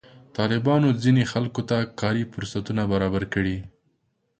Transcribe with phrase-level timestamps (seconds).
[0.37, 3.57] طالبانو ځینې خلکو ته کار فرصتونه برابر کړي.